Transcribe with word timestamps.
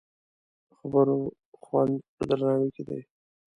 د 0.67 0.69
خبرو 0.79 1.17
خوند 1.63 1.93
په 2.15 2.23
درناوي 2.29 2.69
کې 2.75 2.83
دی 2.89 3.01